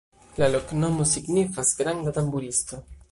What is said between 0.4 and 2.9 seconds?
La loknomo signifas: granda-tamburisto.